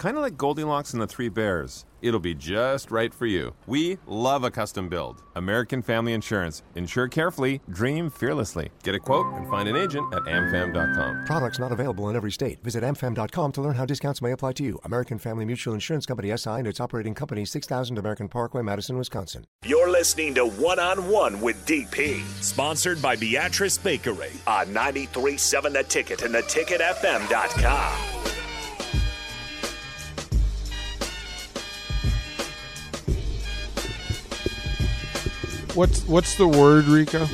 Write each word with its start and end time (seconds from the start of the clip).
Kind 0.00 0.16
of 0.16 0.22
like 0.22 0.38
Goldilocks 0.38 0.94
and 0.94 1.02
the 1.02 1.06
Three 1.06 1.28
Bears. 1.28 1.84
It'll 2.00 2.20
be 2.20 2.34
just 2.34 2.90
right 2.90 3.12
for 3.12 3.26
you. 3.26 3.54
We 3.66 3.98
love 4.06 4.44
a 4.44 4.50
custom 4.50 4.88
build. 4.88 5.22
American 5.34 5.82
Family 5.82 6.14
Insurance. 6.14 6.62
Insure 6.74 7.06
carefully, 7.06 7.60
dream 7.68 8.08
fearlessly. 8.08 8.70
Get 8.82 8.94
a 8.94 8.98
quote 8.98 9.26
and 9.34 9.46
find 9.50 9.68
an 9.68 9.76
agent 9.76 10.10
at 10.14 10.22
amfam.com. 10.22 11.26
Products 11.26 11.58
not 11.58 11.70
available 11.70 12.08
in 12.08 12.16
every 12.16 12.32
state. 12.32 12.64
Visit 12.64 12.82
amfam.com 12.82 13.52
to 13.52 13.60
learn 13.60 13.74
how 13.74 13.84
discounts 13.84 14.22
may 14.22 14.32
apply 14.32 14.52
to 14.52 14.64
you. 14.64 14.80
American 14.84 15.18
Family 15.18 15.44
Mutual 15.44 15.74
Insurance 15.74 16.06
Company 16.06 16.34
SI 16.34 16.48
and 16.48 16.66
its 16.66 16.80
operating 16.80 17.12
company 17.12 17.44
6000 17.44 17.98
American 17.98 18.26
Parkway, 18.26 18.62
Madison, 18.62 18.96
Wisconsin. 18.96 19.44
You're 19.66 19.90
listening 19.90 20.32
to 20.36 20.46
One 20.46 20.78
on 20.78 21.10
One 21.10 21.42
with 21.42 21.66
DP, 21.66 22.22
sponsored 22.42 23.02
by 23.02 23.16
Beatrice 23.16 23.76
Bakery 23.76 24.32
on 24.46 24.68
93.7 24.68 25.74
The 25.74 25.82
Ticket 25.82 26.22
and 26.22 26.34
theticketfm.com. 26.34 28.19
What's 35.74 36.02
what's 36.06 36.34
the 36.36 36.48
word, 36.48 36.86
Rico? 36.86 37.26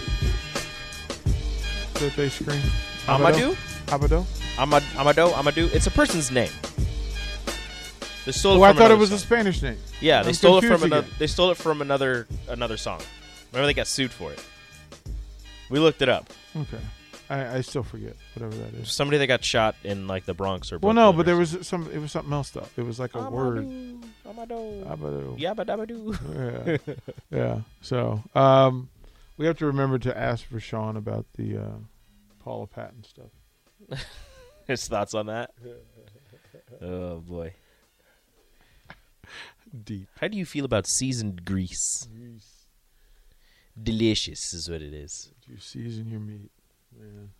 That 1.94 2.12
they 2.16 2.28
scream. 2.28 2.60
Amadou. 3.06 3.56
Abado. 3.86 4.24
Amad 4.56 4.82
Amado. 4.98 5.30
Amadou. 5.30 5.72
It's 5.74 5.86
a 5.86 5.90
person's 5.90 6.30
name. 6.30 6.50
They 8.26 8.32
stole 8.32 8.54
Oh, 8.60 8.64
it 8.64 8.66
I 8.66 8.70
from 8.70 8.76
thought 8.78 8.82
it 8.82 8.86
another 8.86 8.96
was 9.00 9.12
a 9.12 9.18
song. 9.18 9.26
Spanish 9.26 9.62
name. 9.62 9.78
Yeah, 10.00 10.22
they 10.22 10.28
I'm 10.30 10.34
stole 10.34 10.58
it 10.58 10.62
from 10.62 10.70
confused 10.80 10.92
another. 10.92 11.08
They 11.18 11.26
stole 11.28 11.50
it 11.52 11.56
from 11.56 11.80
another 11.80 12.26
another 12.48 12.76
song. 12.76 13.00
Remember, 13.52 13.66
they 13.66 13.74
got 13.74 13.86
sued 13.86 14.10
for 14.10 14.32
it. 14.32 14.42
We 15.70 15.78
looked 15.78 16.02
it 16.02 16.08
up. 16.08 16.30
Okay, 16.54 16.78
I, 17.30 17.56
I 17.58 17.60
still 17.62 17.82
forget 17.84 18.16
whatever 18.34 18.56
that 18.62 18.74
is. 18.74 18.92
Somebody 18.92 19.18
that 19.18 19.26
got 19.28 19.44
shot 19.44 19.76
in 19.84 20.06
like 20.06 20.26
the 20.26 20.34
Bronx 20.34 20.72
or. 20.72 20.78
Well, 20.78 20.92
no, 20.94 21.12
but 21.12 21.24
there 21.24 21.36
was 21.36 21.56
some. 21.66 21.88
It 21.92 21.98
was 21.98 22.12
something 22.12 22.32
else 22.32 22.50
though. 22.50 22.66
It 22.76 22.82
was 22.82 22.98
like 22.98 23.14
a 23.14 23.30
word. 23.30 23.66
Amado. 24.28 24.84
Abado. 24.84 25.38
Yabba 25.38 25.64
dabba 25.64 25.86
doo. 25.86 26.14
Yeah. 26.34 26.94
yeah. 27.30 27.60
So, 27.80 28.22
um, 28.34 28.88
we 29.36 29.46
have 29.46 29.58
to 29.58 29.66
remember 29.66 29.98
to 30.00 30.16
ask 30.16 30.44
for 30.44 30.60
Sean 30.60 30.96
about 30.96 31.26
the 31.36 31.58
uh, 31.58 31.76
Paula 32.42 32.66
Patton 32.66 33.04
stuff. 33.04 34.00
His 34.66 34.86
thoughts 34.88 35.14
on 35.14 35.26
that. 35.26 35.50
Oh 36.82 37.18
boy. 37.20 37.54
Deep. 39.84 40.08
How 40.20 40.28
do 40.28 40.36
you 40.36 40.44
feel 40.44 40.64
about 40.64 40.86
seasoned 40.86 41.44
grease? 41.44 42.06
Delicious 43.80 44.52
is 44.52 44.68
what 44.68 44.82
it 44.82 44.92
is. 44.92 45.30
Do 45.46 45.52
you 45.52 45.58
season 45.60 46.10
your 46.10 46.20
meat. 46.20 46.50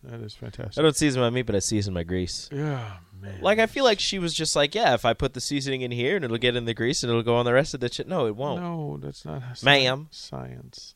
That 0.03 0.21
is 0.21 0.33
fantastic. 0.33 0.77
I 0.77 0.83
don't 0.83 0.95
season 0.95 1.21
my 1.21 1.29
meat, 1.29 1.43
but 1.43 1.55
I 1.55 1.59
season 1.59 1.93
my 1.93 2.03
grease. 2.03 2.49
Yeah, 2.51 2.97
man. 3.19 3.41
Like 3.41 3.59
I 3.59 3.65
feel 3.65 3.83
like 3.83 3.99
she 3.99 4.19
was 4.19 4.33
just 4.33 4.55
like, 4.55 4.73
yeah, 4.73 4.93
if 4.93 5.03
I 5.05 5.13
put 5.13 5.33
the 5.33 5.41
seasoning 5.41 5.81
in 5.81 5.91
here 5.91 6.15
and 6.15 6.23
it'll 6.23 6.37
get 6.37 6.55
in 6.55 6.65
the 6.65 6.73
grease 6.73 7.03
and 7.03 7.09
it'll 7.09 7.23
go 7.23 7.35
on 7.35 7.45
the 7.45 7.53
rest 7.53 7.73
of 7.73 7.79
the 7.79 7.91
shit. 7.91 8.07
No, 8.07 8.25
it 8.27 8.35
won't. 8.35 8.61
No, 8.61 8.97
that's 9.01 9.25
not 9.25 9.41
how 9.41 9.53
Ma'am. 9.63 10.07
Science. 10.11 10.95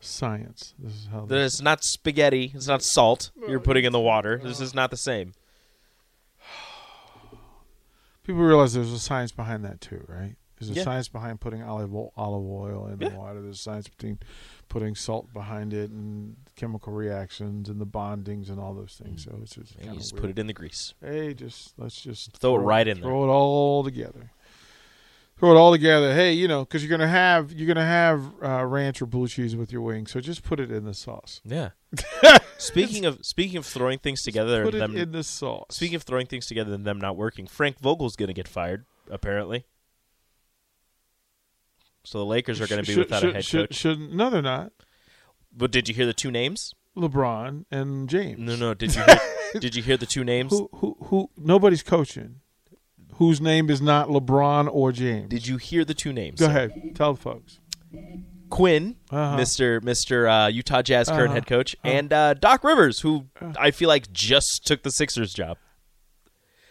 Science. 0.00 0.74
This 0.78 0.92
is 0.92 1.08
how. 1.10 1.26
This 1.26 1.54
It's 1.54 1.62
not 1.62 1.84
spaghetti. 1.84 2.52
It's 2.54 2.68
not 2.68 2.82
salt 2.82 3.30
you're 3.48 3.60
putting 3.60 3.84
in 3.84 3.92
the 3.92 4.00
water. 4.00 4.40
This 4.42 4.60
is 4.60 4.74
not 4.74 4.90
the 4.90 4.96
same. 4.96 5.34
People 8.24 8.42
realize 8.42 8.72
there's 8.72 8.92
a 8.92 8.98
science 8.98 9.32
behind 9.32 9.64
that 9.64 9.80
too, 9.80 10.04
right? 10.08 10.36
There's 10.66 10.76
a 10.76 10.80
Yeah. 10.80 10.84
science 10.84 11.08
behind 11.08 11.40
putting 11.40 11.62
olive 11.62 11.94
olive 11.94 12.44
oil 12.44 12.86
in 12.86 12.98
the 12.98 13.10
water. 13.10 13.40
There's 13.42 13.56
a 13.56 13.62
science 13.62 13.88
between 13.88 14.18
putting 14.68 14.94
salt 14.94 15.32
behind 15.32 15.72
it 15.72 15.90
and 15.90 16.36
chemical 16.56 16.92
reactions 16.92 17.68
and 17.68 17.80
the 17.80 17.86
bondings 17.86 18.48
and 18.48 18.58
all 18.58 18.74
those 18.74 19.00
things. 19.02 19.24
So 19.24 19.38
it's 19.42 19.54
just 19.54 19.76
you 19.82 19.92
just 19.94 20.16
put 20.16 20.30
it 20.30 20.38
in 20.38 20.46
the 20.46 20.52
grease. 20.52 20.94
Hey, 21.00 21.34
just 21.34 21.74
let's 21.78 22.00
just 22.00 22.36
Throw 22.38 22.56
it 22.56 22.60
right 22.60 22.86
in 22.88 23.00
there. 23.00 23.08
Throw 23.10 23.24
it 23.24 23.28
all 23.28 23.84
together. 23.84 24.30
Throw 25.36 25.50
it 25.52 25.56
all 25.56 25.72
together. 25.72 26.14
Hey, 26.14 26.32
you 26.32 26.46
know, 26.46 26.60
because 26.64 26.82
you're 26.84 26.96
gonna 26.96 27.08
have 27.10 27.52
you're 27.52 27.66
gonna 27.66 27.84
have 27.84 28.22
uh, 28.42 28.64
ranch 28.64 29.02
or 29.02 29.06
blue 29.06 29.26
cheese 29.26 29.56
with 29.56 29.72
your 29.72 29.82
wings, 29.82 30.12
so 30.12 30.20
just 30.20 30.44
put 30.44 30.60
it 30.60 30.70
in 30.70 30.84
the 30.84 30.94
sauce. 30.94 31.40
Yeah. 31.44 31.70
speaking 32.58 33.04
of 33.04 33.18
speaking 33.26 33.56
of 33.56 33.66
throwing 33.66 33.98
things 33.98 34.22
together 34.22 34.64
Put 34.64 34.74
and 34.74 34.82
it 34.82 34.86
them 34.86 34.96
in 34.96 35.12
the 35.12 35.24
sauce. 35.24 35.66
speaking 35.70 35.96
of 35.96 36.02
throwing 36.04 36.26
things 36.26 36.46
together 36.46 36.72
and 36.72 36.84
them 36.84 36.98
not 37.00 37.16
working, 37.16 37.46
Frank 37.48 37.78
Vogel's 37.80 38.14
going 38.16 38.28
to 38.28 38.32
get 38.34 38.46
fired 38.48 38.84
apparently. 39.10 39.66
So 42.04 42.18
the 42.18 42.24
Lakers 42.26 42.60
are 42.60 42.66
going 42.66 42.82
to 42.82 42.86
be 42.86 42.92
Should- 42.94 43.04
without 43.06 43.20
should- 43.20 43.30
a 43.30 43.34
head 43.34 43.44
should- 43.44 43.68
coach. 43.70 43.76
should- 43.76 44.12
no, 44.14 44.30
they're 44.30 44.42
not. 44.42 44.72
But 45.56 45.70
did 45.70 45.88
you 45.88 45.94
hear 45.94 46.06
the 46.06 46.12
two 46.12 46.30
names? 46.30 46.74
LeBron 46.96 47.64
and 47.70 48.08
James. 48.08 48.38
No, 48.38 48.56
no. 48.56 48.74
Did 48.74 48.94
you 48.94 49.02
hear, 49.02 49.18
did 49.60 49.74
you 49.74 49.82
hear 49.82 49.96
the 49.96 50.06
two 50.06 50.22
names? 50.24 50.52
Who, 50.52 50.68
who, 50.76 50.96
who? 51.04 51.30
Nobody's 51.36 51.82
coaching. 51.82 52.36
Whose 53.14 53.40
name 53.40 53.70
is 53.70 53.80
not 53.80 54.08
LeBron 54.08 54.68
or 54.72 54.90
James? 54.92 55.28
Did 55.28 55.46
you 55.46 55.56
hear 55.56 55.84
the 55.84 55.94
two 55.94 56.12
names? 56.12 56.40
Go 56.40 56.46
ahead, 56.46 56.72
tell 56.94 57.14
the 57.14 57.20
folks. 57.20 57.60
Quin, 58.50 58.96
Uh-huh. 59.10 59.36
Mr. 59.36 59.80
Mr. 59.80 60.46
Uh, 60.46 60.48
Utah 60.48 60.82
Jazz 60.82 61.08
current 61.08 61.26
Uh-huh. 61.26 61.34
head 61.34 61.46
coach, 61.46 61.74
Uh-huh. 61.84 61.94
and 61.96 62.12
uh, 62.12 62.34
Doc 62.34 62.62
Rivers, 62.64 63.00
who 63.00 63.26
Uh. 63.40 63.52
I 63.58 63.70
feel 63.70 63.88
like 63.88 64.12
just 64.12 64.64
took 64.66 64.82
the 64.82 64.90
Sixers 64.90 65.32
job. 65.32 65.56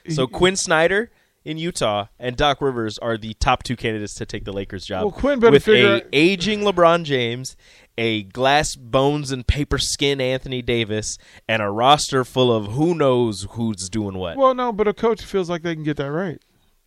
So 0.09 0.27
Quin 0.27 0.55
Snyder 0.57 1.11
in 1.45 1.57
Utah 1.57 2.07
and 2.19 2.35
Doc 2.35 2.61
Rivers 2.61 2.97
are 2.99 3.17
the 3.17 3.33
top 3.35 3.63
two 3.63 3.75
candidates 3.75 4.13
to 4.15 4.25
take 4.25 4.45
the 4.45 4.53
Lakers 4.53 4.85
job. 4.85 5.03
Well, 5.03 5.11
Quin 5.11 5.39
better 5.39 5.51
with 5.51 5.65
figure 5.65 5.87
a 5.87 5.95
out- 5.97 6.03
aging 6.13 6.61
LeBron 6.61 7.03
James, 7.03 7.55
a 7.97 8.23
glass 8.23 8.75
bones 8.75 9.31
and 9.31 9.45
paper 9.45 9.77
skin 9.77 10.21
Anthony 10.21 10.61
Davis, 10.61 11.17
and 11.47 11.61
a 11.61 11.69
roster 11.69 12.23
full 12.23 12.55
of 12.55 12.73
who 12.73 12.95
knows 12.95 13.47
who's 13.51 13.89
doing 13.89 14.17
what. 14.17 14.37
Well, 14.37 14.53
no, 14.53 14.71
but 14.71 14.87
a 14.87 14.93
coach 14.93 15.23
feels 15.23 15.49
like 15.49 15.61
they 15.61 15.75
can 15.75 15.83
get 15.83 15.97
that 15.97 16.11
right, 16.11 16.41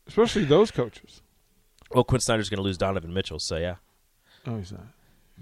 especially 0.07 0.45
those 0.45 0.71
coaches. 0.71 1.23
Well, 1.91 2.05
Quin 2.05 2.21
Snyder's 2.21 2.49
going 2.49 2.59
to 2.59 2.65
lose 2.65 2.79
Donovan 2.79 3.15
Mitchell, 3.15 3.39
so 3.39 3.57
yeah. 3.57 3.77
No, 4.45 4.57
he's 4.57 4.73
not. 4.73 4.87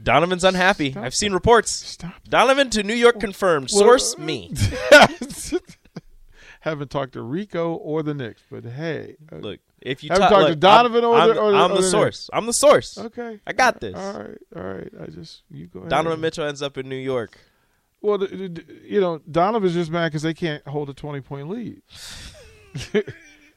Donovan's 0.03 0.43
unhappy. 0.45 0.91
Stop 0.91 1.05
I've 1.05 1.15
seen 1.15 1.33
reports. 1.33 1.71
Stop. 1.71 2.15
Donovan 2.29 2.69
to 2.71 2.83
New 2.83 2.95
York 2.95 3.21
confirmed. 3.21 3.69
Well, 3.73 3.81
Source 3.85 4.15
uh, 4.19 4.23
me. 4.23 4.53
Haven't 6.65 6.91
talked 6.91 7.13
to 7.13 7.21
Rico 7.21 7.75
or 7.75 8.03
the 8.03 8.15
Knicks, 8.15 8.41
but 8.51 8.65
hey, 8.65 9.17
uh, 9.31 9.37
Look, 9.37 9.61
if 9.83 10.03
you 10.03 10.09
Haven't 10.09 10.31
ta- 10.31 10.31
talked 10.31 10.49
to 10.49 10.57
Donovan 10.57 11.05
I'm, 11.05 11.11
or 11.11 11.15
I'm, 11.19 11.29
the- 11.29 11.39
or 11.39 11.53
the- 11.53 11.59
I'm 11.59 11.73
or 11.73 11.75
the 11.77 11.83
the 11.83 11.89
source. 11.91 12.31
I'm 12.33 12.47
the 12.47 12.55
source. 12.55 12.97
okay, 12.97 13.39
I 13.47 13.53
got 13.53 13.81
this. 13.81 13.95
All 13.95 14.13
right, 14.15 14.39
all 14.57 14.63
right. 14.63 14.91
I 15.03 15.07
just 15.09 15.43
you 15.51 15.67
go. 15.67 15.81
Ahead. 15.81 15.91
Donovan 15.91 16.23
Mitchell 16.23 16.47
ends 16.47 16.63
up 16.63 16.79
in 16.79 16.89
New 16.89 16.97
York. 16.97 17.39
Well, 18.01 18.23
you 18.27 18.99
know, 18.99 19.21
Donovan's 19.31 19.75
just 19.75 19.91
mad 19.91 20.09
because 20.09 20.23
they 20.23 20.33
can't 20.33 20.67
hold 20.67 20.89
a 20.89 20.95
twenty 20.95 21.21
point 21.21 21.51
lead. 21.51 21.83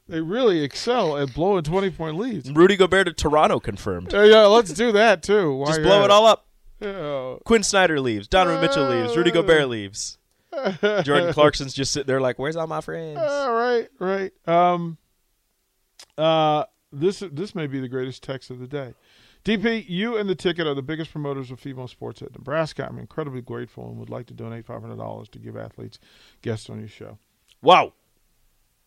they 0.09 0.19
really 0.21 0.61
excel 0.63 1.17
at 1.17 1.33
blowing 1.33 1.63
twenty 1.63 1.89
point 1.89 2.17
leads. 2.17 2.51
Rudy 2.51 2.75
Gobert 2.75 3.07
to 3.07 3.13
Toronto 3.13 3.61
confirmed. 3.61 4.13
Uh, 4.13 4.23
yeah, 4.23 4.45
let's 4.47 4.73
do 4.73 4.91
that 4.91 5.23
too. 5.23 5.53
Why 5.55 5.67
Just 5.67 5.81
blow 5.81 6.03
it 6.03 6.11
all 6.11 6.25
up. 6.25 6.45
Yeah. 6.81 7.35
Quin 7.45 7.63
Snyder 7.63 7.99
leaves. 8.01 8.27
Donovan 8.27 8.61
Mitchell 8.61 8.87
leaves. 8.89 9.15
Rudy. 9.15 9.31
Gobert 9.31 9.69
leaves. 9.69 10.16
Jordan 11.03 11.33
Clarkson's 11.33 11.73
just 11.73 11.91
sitting 11.91 12.07
there 12.07 12.21
like, 12.21 12.39
"Where's 12.39 12.55
all 12.55 12.67
my 12.67 12.81
friends?" 12.81 13.19
All 13.21 13.53
right, 13.53 13.87
right. 13.99 14.31
Um, 14.47 14.97
uh, 16.17 16.65
this 16.91 17.23
this 17.31 17.53
may 17.55 17.67
be 17.67 17.79
the 17.79 17.87
greatest 17.89 18.23
text 18.23 18.49
of 18.49 18.59
the 18.59 18.67
day. 18.67 18.93
DP, 19.45 19.85
you 19.87 20.17
and 20.17 20.27
the 20.29 20.35
ticket 20.35 20.67
are 20.67 20.73
the 20.73 20.81
biggest 20.81 21.11
promoters 21.11 21.51
of 21.51 21.59
female 21.59 21.87
sports 21.87 22.21
at 22.21 22.33
Nebraska. 22.33 22.85
I'm 22.89 22.97
incredibly 22.99 23.41
grateful 23.41 23.87
and 23.89 23.97
would 23.97 24.09
like 24.09 24.25
to 24.27 24.33
donate 24.33 24.65
five 24.65 24.81
hundred 24.81 24.97
dollars 24.97 25.29
to 25.29 25.39
give 25.39 25.55
athletes 25.55 25.99
guests 26.41 26.69
on 26.69 26.79
your 26.79 26.89
show. 26.89 27.17
Wow. 27.61 27.93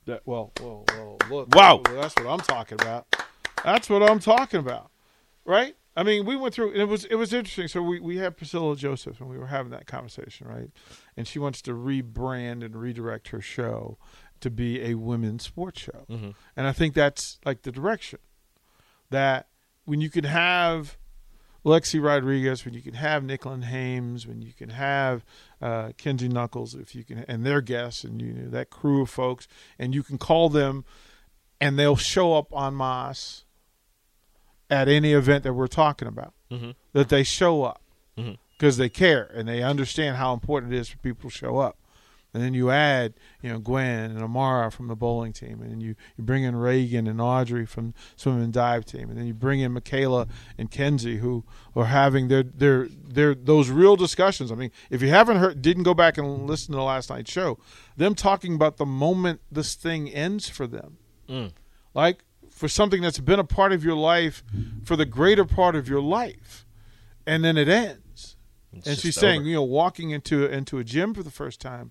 That 0.07 0.23
well, 0.27 0.53
well, 0.61 0.85
well. 0.89 1.17
Look, 1.31 1.55
Wow. 1.55 1.83
that's 1.87 2.15
what 2.17 2.27
I'm 2.27 2.41
talking 2.41 2.81
about. 2.81 3.07
That's 3.65 3.89
what 3.91 4.03
I'm 4.03 4.19
talking 4.19 4.61
about, 4.61 4.91
right? 5.45 5.77
I 5.97 6.03
mean, 6.05 6.25
we 6.25 6.37
went 6.37 6.55
through, 6.55 6.73
and 6.73 6.81
it 6.81 6.89
was 6.89 7.05
it 7.07 7.17
was 7.17 7.33
interesting. 7.33 7.69
So 7.69 7.83
we 7.83 7.99
we 8.01 8.19
had 8.19 8.37
Priscilla 8.37 8.77
Joseph, 8.77 9.21
and 9.21 9.29
we 9.29 9.37
were 9.39 9.49
having 9.49 9.71
that 9.73 9.87
conversation, 9.87 10.47
right? 10.47 10.71
And 11.17 11.27
she 11.27 11.39
wants 11.39 11.61
to 11.63 11.73
rebrand 11.73 12.65
and 12.65 12.77
redirect 12.77 13.29
her 13.29 13.41
show 13.41 13.99
to 14.41 14.51
be 14.51 14.81
a 14.83 14.95
women's 14.95 15.45
sports 15.45 15.81
show, 15.83 16.07
Mhm. 16.09 16.35
and 16.57 16.67
I 16.67 16.73
think 16.73 16.95
that's 16.95 17.39
like 17.45 17.63
the 17.63 17.73
direction 17.73 18.21
that 19.11 19.49
when 19.85 20.01
you 20.01 20.09
can 20.09 20.25
have 20.25 20.97
Lexi 21.65 22.03
Rodriguez, 22.03 22.65
when 22.65 22.73
you 22.73 22.81
can 22.81 22.95
have 22.95 23.23
Nicklin 23.23 23.65
Hames, 23.65 24.27
when 24.27 24.41
you 24.41 24.53
can 24.55 24.71
have 24.71 25.25
uh, 25.61 25.93
Kenzie 25.99 26.29
Knuckles, 26.29 26.75
if 26.75 26.95
you 26.95 27.05
can, 27.05 27.19
and 27.29 27.45
their 27.45 27.61
guests, 27.61 28.03
and 28.05 28.23
you 28.23 28.33
know 28.33 28.49
that 28.49 28.71
crew 28.71 29.03
of 29.03 29.11
folks, 29.11 29.47
and 29.79 29.95
you 29.95 30.03
can 30.03 30.17
call 30.17 30.49
them, 30.49 30.85
and 31.61 31.79
they'll 31.79 31.97
show 31.97 32.33
up 32.35 32.51
on 32.55 32.75
Moss 32.75 33.45
at 34.71 34.89
any 34.89 35.13
event 35.13 35.45
that 35.45 35.53
we're 35.55 35.67
talking 35.67 36.09
about. 36.09 36.33
Mhm. 36.51 36.75
That 36.93 37.09
they 37.09 37.23
show 37.25 37.65
up 37.65 37.83
because 38.59 38.77
they 38.77 38.89
care 38.89 39.31
and 39.35 39.49
they 39.49 39.63
understand 39.63 40.17
how 40.17 40.33
important 40.35 40.73
it 40.73 40.79
is 40.79 40.89
for 40.89 40.99
people 40.99 41.31
to 41.31 41.37
show 41.37 41.59
up. 41.59 41.77
and 42.33 42.41
then 42.45 42.55
you 42.55 42.71
add 42.71 43.15
you 43.43 43.49
know 43.51 43.59
Gwen 43.59 44.13
and 44.13 44.23
Amara 44.23 44.71
from 44.71 44.87
the 44.87 44.95
bowling 44.95 45.33
team, 45.33 45.61
and 45.63 45.69
then 45.73 45.81
you, 45.81 45.97
you 46.17 46.23
bring 46.23 46.45
in 46.45 46.55
Reagan 46.55 47.09
and 47.09 47.21
Audrey 47.21 47.67
from 47.67 47.93
swim 48.15 48.41
and 48.41 48.53
dive 48.53 48.85
team, 48.85 49.11
and 49.11 49.19
then 49.19 49.27
you 49.27 49.35
bring 49.35 49.59
in 49.59 49.73
Michaela 49.73 50.29
and 50.57 50.71
Kenzie 50.71 51.17
who 51.17 51.43
are 51.75 51.87
having 51.87 52.29
their 52.29 52.45
their 52.45 52.87
their 52.87 53.35
those 53.35 53.69
real 53.69 53.97
discussions. 53.97 54.53
I 54.53 54.55
mean, 54.55 54.71
if 54.91 55.03
you 55.03 55.09
haven't 55.09 55.39
heard, 55.39 55.61
didn't 55.61 55.83
go 55.83 55.93
back 55.93 56.19
and 56.19 56.47
listen 56.47 56.71
to 56.71 56.77
the 56.77 56.85
last 56.85 57.11
night's 57.11 57.33
show, 57.33 57.59
them 57.97 58.15
talking 58.15 58.55
about 58.55 58.77
the 58.77 58.87
moment 58.87 59.41
this 59.51 59.75
thing 59.75 60.09
ends 60.09 60.49
for 60.49 60.69
them, 60.69 60.99
like 61.95 62.23
for 62.51 62.69
something 62.69 63.01
that's 63.03 63.19
been 63.19 63.39
a 63.39 63.45
part 63.45 63.73
of 63.73 63.85
your 63.85 63.95
life 63.95 64.43
for 64.85 64.97
the 64.97 65.07
greater 65.07 65.45
part 65.45 65.75
of 65.75 65.89
your 65.89 66.01
life, 66.03 66.67
and 67.27 67.45
then 67.45 67.57
it 67.57 67.69
ends. 67.69 68.37
and 68.73 68.85
just 68.85 69.03
she's 69.03 69.17
saying, 69.17 69.41
over. 69.41 69.49
you 69.49 69.55
know, 69.55 69.63
walking 69.63 70.11
into 70.11 70.45
into 70.47 70.79
a 70.79 70.85
gym 70.85 71.15
for 71.15 71.23
the 71.23 71.31
first 71.31 71.61
time, 71.61 71.91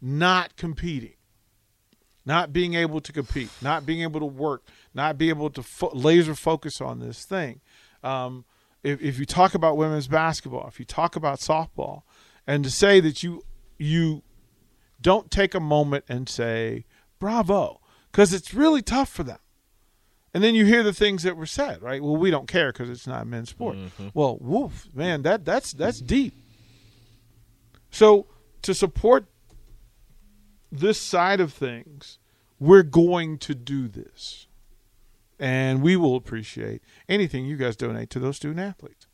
not 0.00 0.56
competing, 0.56 1.14
not 2.24 2.52
being 2.52 2.74
able 2.74 3.00
to 3.00 3.12
compete, 3.12 3.50
not 3.60 3.84
being 3.84 4.02
able 4.02 4.20
to 4.20 4.26
work, 4.26 4.62
not 4.94 5.18
being 5.18 5.30
able 5.30 5.50
to 5.50 5.62
fo- 5.62 5.92
laser 5.92 6.34
focus 6.34 6.80
on 6.80 7.00
this 7.00 7.24
thing. 7.24 7.60
Um, 8.02 8.44
if, 8.82 9.02
if 9.02 9.18
you 9.18 9.26
talk 9.26 9.54
about 9.54 9.76
women's 9.76 10.08
basketball, 10.08 10.66
if 10.68 10.78
you 10.78 10.84
talk 10.84 11.16
about 11.16 11.40
softball, 11.40 12.02
and 12.46 12.64
to 12.64 12.70
say 12.70 13.00
that 13.00 13.22
you 13.22 13.42
you 13.78 14.22
don't 15.00 15.30
take 15.30 15.54
a 15.54 15.60
moment 15.60 16.04
and 16.08 16.28
say 16.28 16.84
bravo 17.18 17.80
because 18.10 18.32
it's 18.32 18.54
really 18.54 18.82
tough 18.82 19.08
for 19.08 19.22
them. 19.22 19.38
And 20.36 20.44
then 20.44 20.54
you 20.54 20.66
hear 20.66 20.82
the 20.82 20.92
things 20.92 21.22
that 21.22 21.34
were 21.34 21.46
said, 21.46 21.80
right? 21.80 22.02
Well, 22.02 22.18
we 22.18 22.30
don't 22.30 22.46
care 22.46 22.70
because 22.70 22.90
it's 22.90 23.06
not 23.06 23.26
men's 23.26 23.48
sport. 23.48 23.76
Mm-hmm. 23.76 24.08
Well, 24.12 24.36
woof, 24.38 24.86
man, 24.92 25.22
that 25.22 25.46
that's 25.46 25.72
that's 25.72 25.98
deep. 25.98 26.34
So 27.90 28.26
to 28.60 28.74
support 28.74 29.24
this 30.70 31.00
side 31.00 31.40
of 31.40 31.54
things, 31.54 32.18
we're 32.60 32.82
going 32.82 33.38
to 33.38 33.54
do 33.54 33.88
this, 33.88 34.46
and 35.38 35.80
we 35.80 35.96
will 35.96 36.16
appreciate 36.16 36.82
anything 37.08 37.46
you 37.46 37.56
guys 37.56 37.74
donate 37.74 38.10
to 38.10 38.18
those 38.18 38.36
student 38.36 38.60
athletes. 38.60 39.06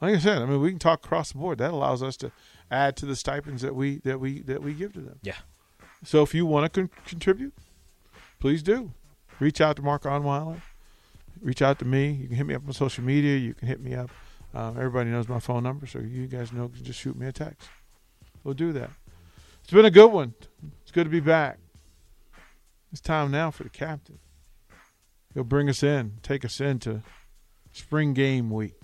Like 0.00 0.16
I 0.16 0.18
said, 0.18 0.42
I 0.42 0.46
mean, 0.46 0.60
we 0.60 0.70
can 0.70 0.80
talk 0.80 1.04
across 1.04 1.30
the 1.30 1.38
board. 1.38 1.58
That 1.58 1.70
allows 1.70 2.02
us 2.02 2.16
to 2.16 2.32
add 2.68 2.96
to 2.96 3.06
the 3.06 3.14
stipends 3.14 3.62
that 3.62 3.76
we 3.76 3.98
that 3.98 4.18
we 4.18 4.40
that 4.40 4.60
we 4.60 4.74
give 4.74 4.92
to 4.94 5.00
them. 5.00 5.20
Yeah. 5.22 5.36
So 6.02 6.24
if 6.24 6.34
you 6.34 6.46
want 6.46 6.64
to 6.64 6.80
con- 6.80 6.90
contribute, 7.06 7.54
please 8.40 8.64
do. 8.64 8.90
Reach 9.40 9.60
out 9.60 9.76
to 9.76 9.82
Mark 9.82 10.02
Onweiler. 10.02 10.60
Reach 11.40 11.62
out 11.62 11.78
to 11.78 11.84
me. 11.84 12.10
You 12.10 12.26
can 12.26 12.36
hit 12.36 12.46
me 12.46 12.54
up 12.54 12.62
on 12.66 12.72
social 12.72 13.04
media. 13.04 13.36
You 13.36 13.54
can 13.54 13.68
hit 13.68 13.80
me 13.80 13.94
up. 13.94 14.10
Um, 14.54 14.76
everybody 14.76 15.10
knows 15.10 15.28
my 15.28 15.38
phone 15.38 15.62
number, 15.62 15.86
so 15.86 16.00
you 16.00 16.26
guys 16.26 16.52
know. 16.52 16.70
Just 16.82 16.98
shoot 16.98 17.16
me 17.16 17.26
a 17.26 17.32
text. 17.32 17.68
We'll 18.42 18.54
do 18.54 18.72
that. 18.72 18.90
It's 19.62 19.72
been 19.72 19.84
a 19.84 19.90
good 19.90 20.10
one. 20.10 20.34
It's 20.82 20.90
good 20.90 21.04
to 21.04 21.10
be 21.10 21.20
back. 21.20 21.58
It's 22.90 23.00
time 23.00 23.30
now 23.30 23.50
for 23.50 23.64
the 23.64 23.68
captain. 23.68 24.18
He'll 25.34 25.44
bring 25.44 25.68
us 25.68 25.82
in, 25.82 26.14
take 26.22 26.44
us 26.44 26.60
into 26.60 27.02
spring 27.72 28.14
game 28.14 28.50
week. 28.50 28.74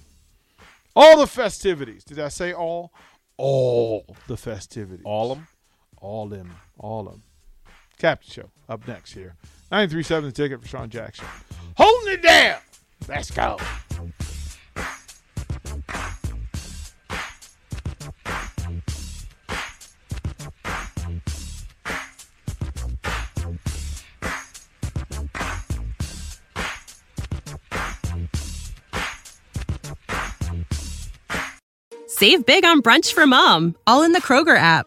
All 0.94 1.18
the 1.18 1.26
festivities. 1.26 2.04
Did 2.04 2.20
I 2.20 2.28
say 2.28 2.52
all? 2.52 2.92
All 3.36 4.04
the 4.28 4.36
festivities. 4.36 5.04
All 5.04 5.32
of 5.32 5.38
them. 5.38 5.48
All 5.96 6.28
them. 6.28 6.54
All 6.78 7.06
of 7.08 7.14
them. 7.14 7.22
Captain 7.98 8.30
Show 8.30 8.50
up 8.68 8.86
next 8.86 9.12
here. 9.12 9.34
937 9.74 10.24
the 10.26 10.32
ticket 10.32 10.62
for 10.62 10.68
Sean 10.68 10.88
Jackson. 10.88 11.26
Holding 11.76 12.14
it 12.14 12.22
down. 12.22 12.60
Let's 13.08 13.32
go. 13.32 13.56
Save 32.06 32.46
big 32.46 32.64
on 32.64 32.80
brunch 32.80 33.12
for 33.12 33.26
mom, 33.26 33.74
all 33.88 34.04
in 34.04 34.12
the 34.12 34.20
Kroger 34.20 34.56
app. 34.56 34.86